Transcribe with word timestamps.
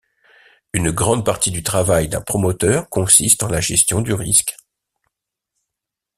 Une 0.73 0.89
grande 0.89 1.23
partie 1.23 1.51
du 1.51 1.61
travail 1.61 2.07
d’un 2.09 2.21
promoteur 2.21 2.89
consiste 2.89 3.43
en 3.43 3.49
la 3.49 3.61
gestion 3.61 4.01
du 4.01 4.15
risque. 4.15 4.57